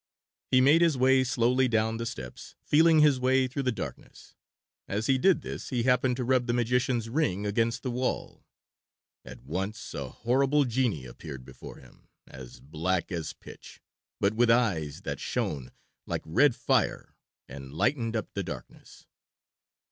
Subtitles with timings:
[0.49, 4.33] He made his way slowly down the steps, feeling his way through the darkness.
[4.87, 8.43] As he did this he happened to rub the magician's ring against the wall.
[9.23, 13.79] At once a horrible genie appeared before him, as black as pitch,
[14.19, 15.71] but with eyes that shone
[16.07, 17.13] like a red fire,
[17.47, 19.05] and lightened up the darkness.